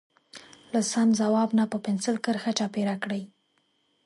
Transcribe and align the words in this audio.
له 0.73 0.81
سم 0.91 1.07
ځواب 1.19 1.49
نه 1.57 1.65
په 1.71 1.77
پنسل 1.85 2.15
کرښه 2.25 2.51
چاپېره 2.59 2.95
کړئ. 3.03 3.23